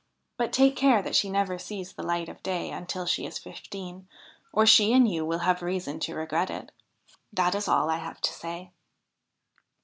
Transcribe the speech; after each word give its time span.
But 0.35 0.51
take 0.51 0.75
care 0.75 1.03
that 1.03 1.15
she 1.15 1.29
never 1.29 1.59
sees 1.59 1.93
the 1.93 2.01
light 2.01 2.27
of 2.27 2.41
day 2.41 2.71
until 2.71 3.05
she 3.05 3.27
is 3.27 3.37
fifteen, 3.37 4.07
or 4.51 4.65
she 4.65 4.93
and 4.93 5.07
you 5.07 5.23
will 5.23 5.37
have 5.45 5.61
reason 5.61 5.99
to 5.99 6.15
regret 6.15 6.49
it. 6.49 6.71
That 7.31 7.53
is 7.53 7.67
all 7.67 7.87
I 7.91 7.97
have 7.97 8.19
to 8.21 8.33
say.' 8.33 8.71